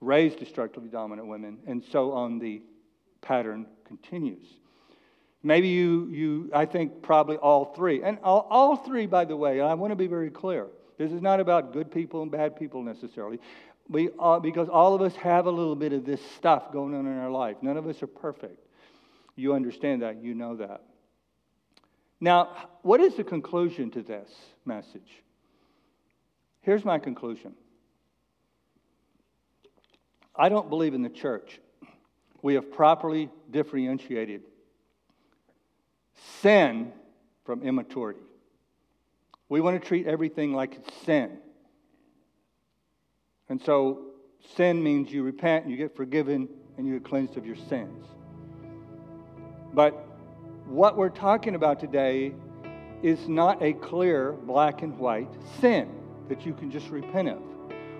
[0.01, 2.61] raised destructively dominant women, and so on the
[3.21, 4.45] pattern continues.
[5.43, 8.03] Maybe you, you I think probably all three.
[8.03, 10.67] And all, all three, by the way, I want to be very clear.
[10.97, 13.39] This is not about good people and bad people necessarily.
[13.89, 17.05] We, uh, because all of us have a little bit of this stuff going on
[17.05, 17.57] in our life.
[17.61, 18.59] None of us are perfect.
[19.35, 20.21] You understand that.
[20.21, 20.81] You know that.
[22.19, 24.29] Now, what is the conclusion to this
[24.65, 25.23] message?
[26.61, 27.53] Here's my conclusion
[30.35, 31.59] I don't believe in the church
[32.41, 34.41] we have properly differentiated
[36.41, 36.91] sin
[37.45, 38.19] from immaturity.
[39.49, 41.37] We want to treat everything like it's sin.
[43.49, 44.07] And so,
[44.55, 48.05] sin means you repent, and you get forgiven, and you're cleansed of your sins.
[49.73, 49.93] But
[50.65, 52.33] what we're talking about today
[53.01, 55.29] is not a clear black and white
[55.61, 55.89] sin
[56.27, 57.41] that you can just repent of.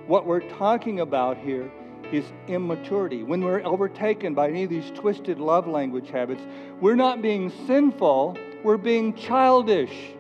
[0.08, 1.72] What we're talking about here
[2.12, 3.24] is immaturity.
[3.24, 6.42] When we're overtaken by any of these twisted love language habits,
[6.82, 10.14] we're not being sinful, we're being childish.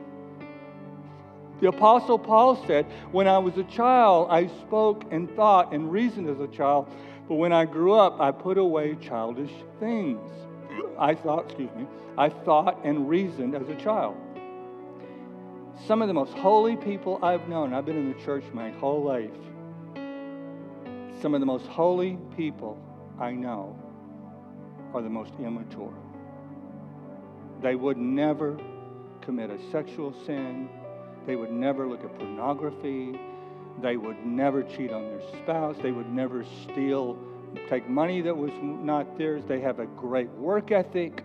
[1.59, 6.29] The Apostle Paul said, When I was a child, I spoke and thought and reasoned
[6.29, 6.87] as a child,
[7.27, 10.31] but when I grew up, I put away childish things.
[10.99, 14.15] I thought, excuse me, I thought and reasoned as a child.
[15.85, 19.03] Some of the most holy people I've known, I've been in the church my whole
[19.03, 19.29] life.
[21.21, 22.77] Some of the most holy people
[23.19, 23.75] I know
[24.93, 25.93] are the most immature.
[27.61, 28.57] They would never
[29.21, 30.69] commit a sexual sin.
[31.25, 33.19] They would never look at pornography.
[33.81, 35.75] They would never cheat on their spouse.
[35.81, 37.17] They would never steal,
[37.67, 39.43] take money that was not theirs.
[39.47, 41.23] They have a great work ethic.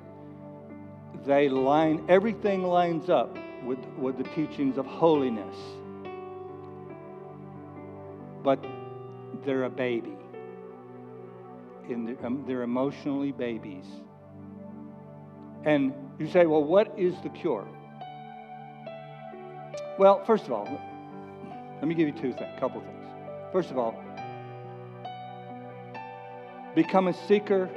[1.26, 5.56] They line, everything lines up with, with the teachings of holiness.
[8.42, 8.64] But
[9.44, 10.16] they're a baby.
[11.88, 13.84] The, um, they're emotionally babies.
[15.64, 17.66] And you say, well, what is the cure?
[19.98, 20.66] Well, first of all,
[21.76, 23.06] let me give you two things, couple things.
[23.52, 23.94] First of all,
[26.74, 27.68] become a seeker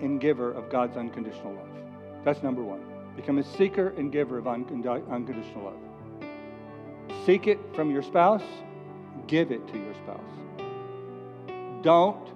[0.00, 1.68] and giver of God's unconditional love.
[2.24, 2.80] That's number one.
[3.16, 6.30] Become a seeker and giver of unconditional love.
[7.26, 8.42] Seek it from your spouse,
[9.26, 10.20] give it to your spouse.
[11.82, 12.28] Don't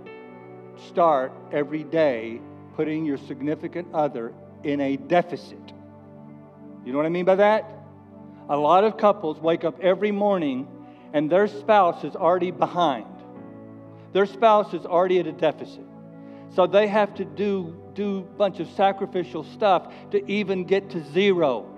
[0.88, 2.40] start every day
[2.76, 5.72] putting your significant other in a deficit.
[6.84, 7.70] You know what I mean by that?
[8.48, 10.68] A lot of couples wake up every morning
[11.12, 13.06] and their spouse is already behind.
[14.12, 15.84] Their spouse is already at a deficit.
[16.54, 21.04] So they have to do do a bunch of sacrificial stuff to even get to
[21.12, 21.70] zero.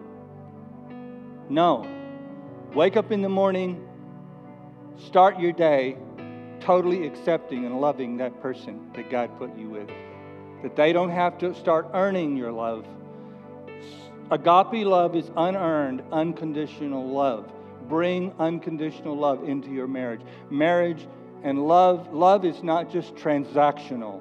[1.51, 1.87] No.
[2.75, 3.87] Wake up in the morning,
[4.97, 5.99] start your day
[6.61, 9.91] totally accepting and loving that person that God put you with.
[10.63, 12.87] That they don't have to start earning your love.
[14.31, 17.53] Agape love is unearned, unconditional love.
[17.89, 20.23] Bring unconditional love into your marriage.
[20.51, 21.07] Marriage
[21.45, 24.21] and love, love is not just transactional.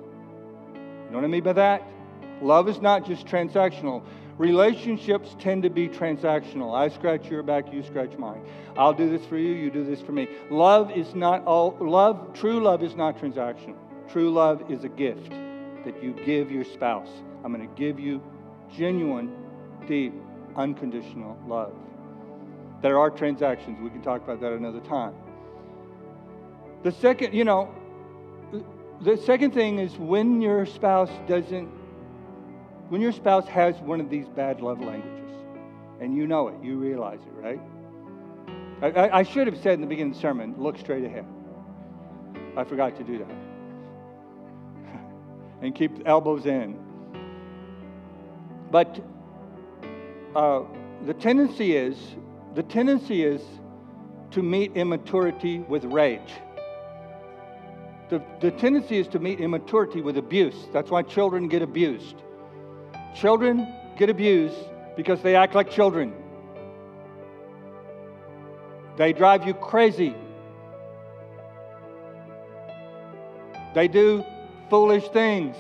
[0.75, 1.83] You know what I mean by that?
[2.41, 4.03] Love is not just transactional.
[4.37, 6.75] Relationships tend to be transactional.
[6.75, 8.45] I scratch your back, you scratch mine.
[8.77, 10.27] I'll do this for you, you do this for me.
[10.49, 13.77] Love is not all love, true love is not transactional.
[14.09, 15.31] True love is a gift
[15.85, 17.09] that you give your spouse.
[17.43, 18.21] I'm going to give you
[18.75, 19.33] genuine
[19.87, 20.13] deep,
[20.55, 21.73] unconditional love.
[22.81, 23.79] There are transactions.
[23.81, 25.13] We can talk about that another time.
[26.83, 27.73] The second, you know,
[29.01, 31.69] the second thing is when your spouse doesn't,
[32.89, 35.31] when your spouse has one of these bad love languages,
[35.99, 37.61] And you know it, you realize it, right?
[38.81, 41.25] I, I, I should have said in the beginning of the sermon, look straight ahead.
[42.57, 43.35] I forgot to do that.
[45.61, 46.77] and keep elbows in.
[48.71, 48.99] But
[50.35, 50.63] uh,
[51.05, 51.97] the tendency is,
[52.55, 53.41] the tendency is
[54.31, 56.33] to meet immaturity with rage.
[58.09, 60.67] The, the tendency is to meet immaturity with abuse.
[60.73, 62.21] That's why children get abused.
[63.15, 64.57] Children get abused
[64.95, 66.13] because they act like children.
[68.97, 70.13] They drive you crazy.
[73.73, 74.23] They do
[74.69, 75.55] foolish things.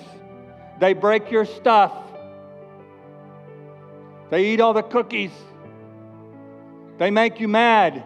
[0.79, 1.93] They break your stuff.
[4.29, 5.31] They eat all the cookies.
[6.97, 8.03] They make you mad.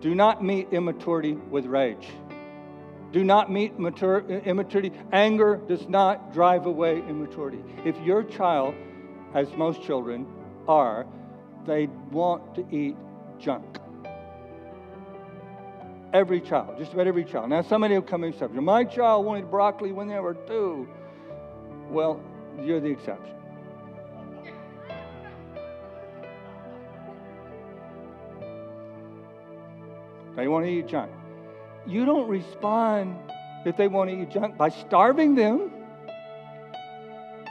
[0.00, 2.08] Do not meet immaturity with rage.
[3.12, 4.90] Do not meet mature, immaturity.
[5.12, 7.62] Anger does not drive away immaturity.
[7.84, 8.74] If your child,
[9.34, 10.26] as most children
[10.66, 11.06] are,
[11.66, 12.96] they want to eat
[13.38, 13.78] junk.
[16.14, 17.50] Every child, just about every child.
[17.50, 20.88] Now, somebody will come and say, My child wanted broccoli when they were two.
[21.90, 22.20] Well,
[22.62, 23.34] you're the exception.
[30.34, 31.10] They want to eat junk.
[31.86, 33.16] You don't respond
[33.64, 35.72] if they want to eat junk by starving them.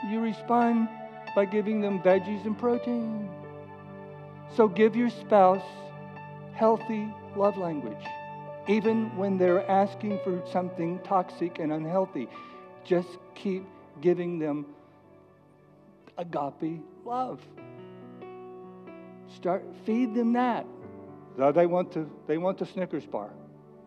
[0.08, 0.88] You respond
[1.34, 3.28] by giving them veggies and protein.
[4.56, 5.64] So give your spouse
[6.54, 8.04] healthy love language,
[8.68, 12.28] even when they're asking for something toxic and unhealthy.
[12.84, 13.64] Just keep
[14.00, 14.66] giving them
[16.18, 17.40] agape love.
[19.34, 20.66] Start feed them that.
[21.36, 23.30] They want to they want the Snickers bar.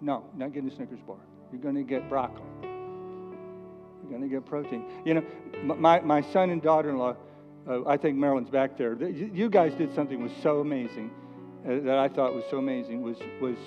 [0.06, 1.18] No, not getting the Snickers bar.
[1.52, 2.46] You're going to get broccoli.
[2.62, 4.86] You're going to get protein.
[5.04, 5.24] You know,
[5.64, 7.16] my, my son and daughter-in-law,
[7.68, 8.94] uh, I think Marilyn's back there.
[9.10, 11.10] You guys did something was so amazing
[11.66, 13.58] uh, that I thought was so amazing was was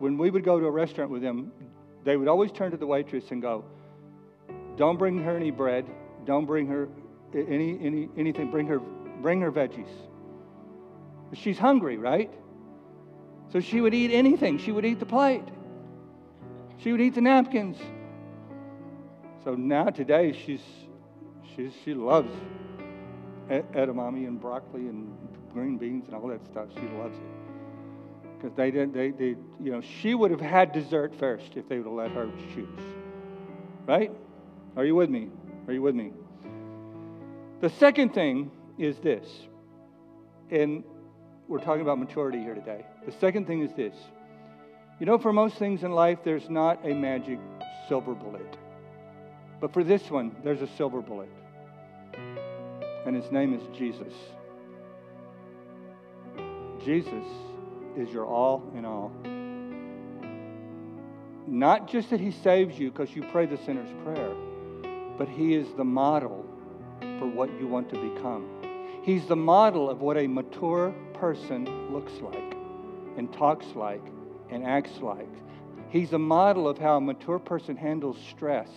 [0.00, 1.52] when we would go to a restaurant with them,
[2.02, 3.64] they would always turn to the waitress and go,
[4.76, 5.86] "Don't bring her any bread.
[6.24, 6.88] Don't bring her
[7.32, 8.50] any any anything.
[8.50, 8.80] Bring her
[9.22, 9.86] bring her veggies.
[11.32, 12.32] She's hungry, right?"
[13.52, 14.58] So she would eat anything.
[14.58, 15.44] She would eat the plate.
[16.78, 17.78] She would eat the napkins.
[19.44, 20.62] So now today she's,
[21.54, 22.32] she's she loves
[23.48, 25.16] edamame and broccoli and
[25.52, 26.68] green beans and all that stuff.
[26.74, 28.92] She loves it because they didn't.
[28.92, 32.10] They, they you know she would have had dessert first if they would have let
[32.12, 32.68] her choose.
[33.86, 34.10] Right?
[34.76, 35.30] Are you with me?
[35.66, 36.12] Are you with me?
[37.60, 39.26] The second thing is this,
[40.50, 40.84] and
[41.48, 42.84] we're talking about maturity here today.
[43.06, 43.94] The second thing is this
[44.98, 47.38] you know, for most things in life, there's not a magic
[47.88, 48.56] silver bullet.
[49.60, 51.28] But for this one, there's a silver bullet.
[53.04, 54.12] And his name is Jesus.
[56.84, 57.26] Jesus
[57.96, 59.12] is your all in all.
[61.46, 64.34] Not just that he saves you because you pray the sinner's prayer,
[65.18, 66.44] but he is the model
[67.18, 68.48] for what you want to become.
[69.02, 72.56] He's the model of what a mature person looks like
[73.16, 74.02] and talks like
[74.50, 75.28] and acts like.
[75.88, 78.68] He's a model of how a mature person handles stress.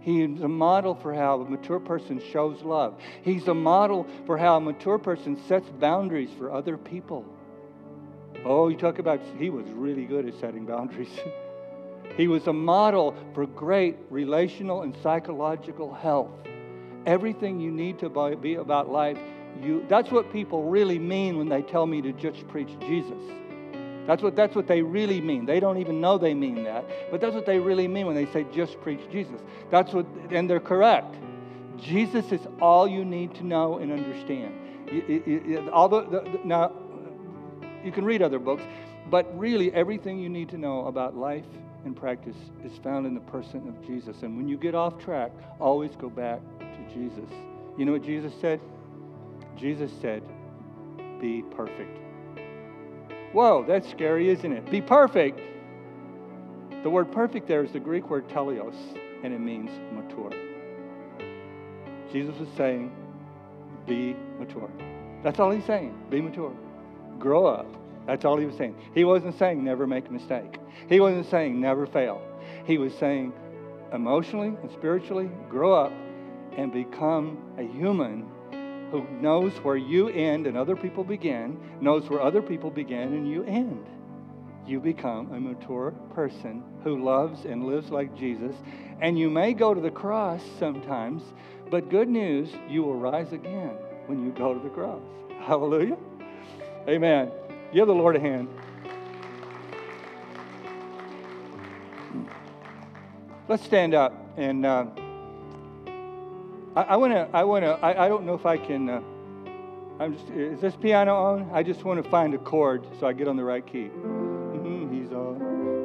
[0.00, 3.00] He's a model for how a mature person shows love.
[3.22, 7.24] He's a model for how a mature person sets boundaries for other people.
[8.44, 11.08] Oh, you talk about, he was really good at setting boundaries.
[12.16, 16.30] he was a model for great relational and psychological health.
[17.06, 19.18] Everything you need to be about life,
[19.60, 23.22] you, that's what people really mean when they tell me to just preach Jesus.
[24.06, 25.46] That's what, that's what they really mean.
[25.46, 28.26] They don't even know they mean that, but that's what they really mean when they
[28.26, 29.40] say just preach Jesus.
[29.70, 31.16] That's what, and they're correct.
[31.78, 35.70] Jesus is all you need to know and understand.
[35.72, 36.72] all the, the, now,
[37.84, 38.62] you can read other books,
[39.10, 41.46] but really everything you need to know about life
[41.84, 44.22] and practice is found in the person of Jesus.
[44.22, 47.28] And when you get off track, always go back to Jesus.
[47.76, 48.60] You know what Jesus said?
[49.56, 50.22] Jesus said,
[51.20, 52.11] Be perfect
[53.32, 54.70] Whoa, that's scary, isn't it?
[54.70, 55.40] Be perfect.
[56.82, 58.74] The word perfect there is the Greek word teleios,
[59.22, 60.32] and it means mature.
[62.12, 62.92] Jesus was saying,
[63.86, 64.70] be mature.
[65.22, 65.94] That's all he's saying.
[66.10, 66.52] Be mature.
[67.18, 67.66] Grow up.
[68.06, 68.76] That's all he was saying.
[68.94, 70.58] He wasn't saying never make a mistake.
[70.88, 72.20] He wasn't saying never fail.
[72.66, 73.32] He was saying
[73.92, 75.92] emotionally and spiritually, grow up
[76.56, 78.26] and become a human
[78.92, 83.28] who knows where you end and other people begin, knows where other people begin and
[83.28, 83.86] you end.
[84.66, 88.54] You become a mature person who loves and lives like Jesus.
[89.00, 91.22] And you may go to the cross sometimes,
[91.70, 93.70] but good news, you will rise again.
[94.06, 95.00] when you go to the cross.
[95.40, 95.96] Hallelujah.
[96.86, 97.30] Amen.
[97.72, 98.48] Give the Lord a hand.
[103.48, 104.86] Let's stand up and uh,
[106.74, 107.28] I want to.
[107.34, 107.72] I want to.
[107.82, 108.88] I, I, don't know if I can.
[108.88, 109.02] Uh,
[110.00, 110.30] I'm just.
[110.30, 111.50] Is this piano on?
[111.52, 113.90] I just want to find a chord so I get on the right key.
[113.94, 115.34] Mm-hmm, he's all.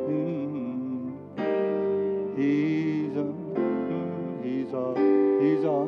[0.08, 1.12] Mm-hmm,
[2.42, 3.36] he's all.
[3.58, 4.96] Mm, he's all.
[5.42, 5.86] He's all.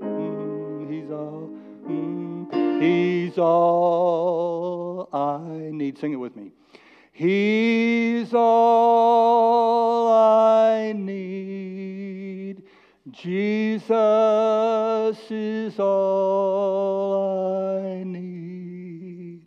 [0.00, 1.50] Mm, he's all.
[1.86, 5.98] Mm, he's all I need.
[5.98, 6.52] Sing it with me.
[7.12, 12.27] He's all I need.
[13.20, 17.16] Jesus is all
[17.82, 19.44] I need.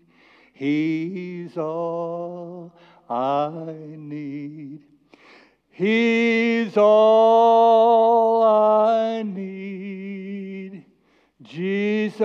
[0.52, 2.74] He's all
[3.10, 4.82] I need.
[5.70, 10.84] He's all I need.
[11.42, 12.20] Jesus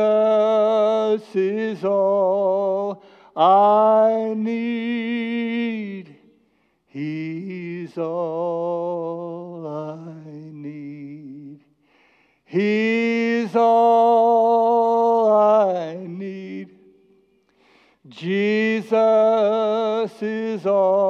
[1.33, 3.05] is all
[3.37, 6.17] I need.
[6.89, 9.26] He's all
[12.49, 16.71] He's all I need.
[18.09, 18.93] Jesus
[20.23, 21.06] is all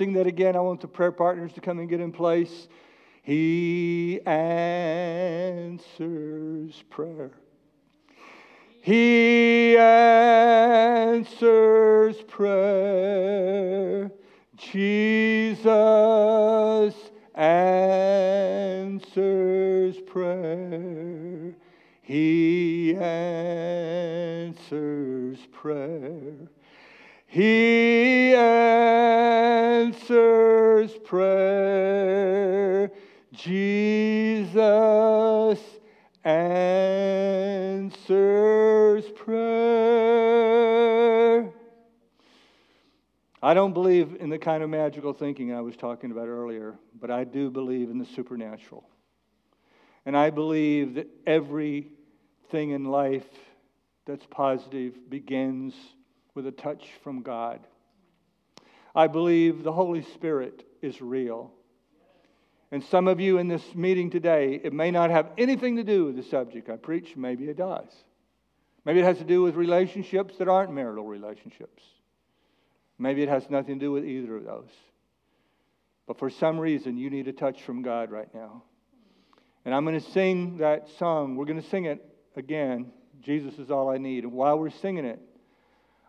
[0.00, 2.68] sing that again, I want the prayer partners to come and get in place.
[3.22, 5.62] He answers
[6.88, 7.32] prayer.
[8.80, 11.36] He answers
[12.22, 14.10] prayer.
[14.56, 15.66] Jesus
[17.34, 18.16] answers
[20.06, 21.54] prayer.
[22.00, 24.56] He answers
[25.52, 26.48] prayer.
[27.26, 28.34] He
[30.10, 32.90] answers prayer.
[33.32, 34.56] Jesus
[36.24, 36.64] answers
[39.14, 39.50] prayer.
[43.42, 47.12] I don't believe in the kind of magical thinking I was talking about earlier, but
[47.12, 48.84] I do believe in the supernatural.
[50.04, 53.28] And I believe that everything in life
[54.06, 55.74] that's positive begins
[56.34, 57.60] with a touch from God.
[58.94, 61.52] I believe the Holy Spirit is real.
[62.72, 66.06] And some of you in this meeting today, it may not have anything to do
[66.06, 67.88] with the subject I preach, maybe it does.
[68.84, 71.82] Maybe it has to do with relationships that aren't marital relationships.
[72.98, 74.70] Maybe it has nothing to do with either of those.
[76.06, 78.62] But for some reason, you need a touch from God right now.
[79.64, 81.36] And I'm going to sing that song.
[81.36, 82.04] We're going to sing it
[82.36, 82.92] again.
[83.20, 84.24] Jesus is all I need.
[84.24, 85.20] And while we're singing it,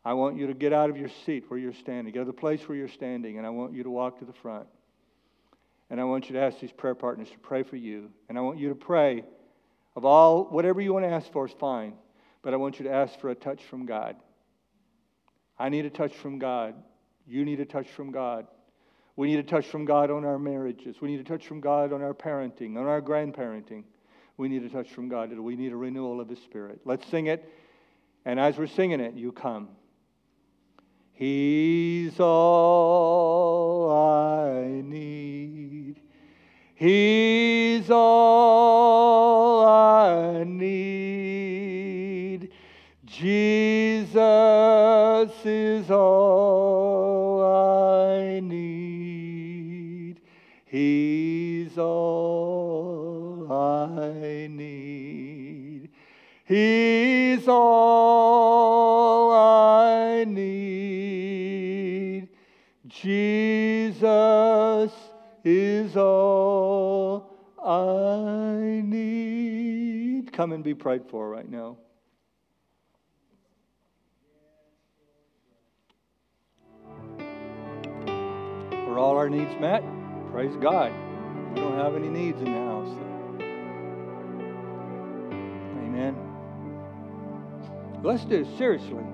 [0.03, 2.27] I want you to get out of your seat where you're standing, get out of
[2.27, 4.67] the place where you're standing, and I want you to walk to the front.
[5.89, 8.09] And I want you to ask these prayer partners to pray for you.
[8.29, 9.23] And I want you to pray
[9.95, 11.93] of all, whatever you want to ask for is fine,
[12.41, 14.15] but I want you to ask for a touch from God.
[15.59, 16.75] I need a touch from God.
[17.27, 18.47] You need a touch from God.
[19.15, 21.01] We need a touch from God on our marriages.
[21.01, 23.83] We need a touch from God on our parenting, on our grandparenting.
[24.37, 25.37] We need a touch from God.
[25.37, 26.81] We need a renewal of His Spirit.
[26.85, 27.47] Let's sing it.
[28.25, 29.69] And as we're singing it, you come.
[31.21, 36.01] He's all I need.
[36.73, 42.49] He's all I need.
[43.05, 44.17] Jesus
[45.45, 50.19] is all I need.
[50.65, 55.89] He's all I need.
[56.45, 58.80] He's all
[70.41, 71.77] Come and be prayed for right now.
[78.87, 79.83] Are all our needs met?
[80.31, 80.91] Praise God.
[81.53, 82.89] We don't have any needs in the house.
[85.83, 86.17] Amen.
[88.01, 89.05] Let's do, seriously,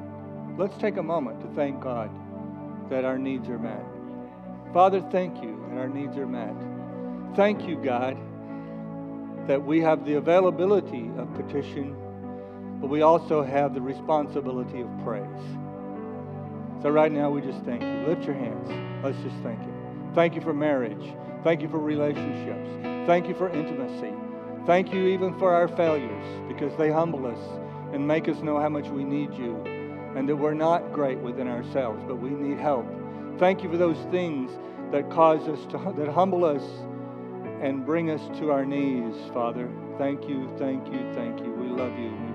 [0.57, 2.09] let's take a moment to thank God
[2.89, 3.83] that our needs are met.
[4.73, 6.55] Father, thank you that our needs are met.
[7.35, 8.17] Thank you, God,
[9.47, 11.95] that we have the availability of petition,
[12.79, 15.25] but we also have the responsibility of praise.
[16.81, 18.07] So right now, we just thank you.
[18.07, 18.69] Lift your hands.
[19.03, 19.73] Let's just thank you.
[20.13, 21.13] Thank you for marriage.
[21.43, 22.69] Thank you for relationships.
[23.07, 24.13] Thank you for intimacy.
[24.65, 27.39] Thank you even for our failures because they humble us
[27.93, 29.55] and make us know how much we need you
[30.15, 32.85] and that we're not great within ourselves, but we need help.
[33.39, 34.51] Thank you for those things
[34.91, 36.63] that cause us to, that humble us
[37.61, 39.69] and bring us to our knees, Father.
[39.97, 41.51] Thank you, thank you, thank you.
[41.53, 42.27] We love you.